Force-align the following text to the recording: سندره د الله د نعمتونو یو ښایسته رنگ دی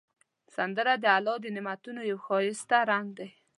سندره 0.55 0.93
د 1.03 1.05
الله 1.17 1.35
د 1.41 1.45
نعمتونو 1.55 2.01
یو 2.09 2.17
ښایسته 2.25 2.77
رنگ 2.91 3.07
دی 3.17 3.29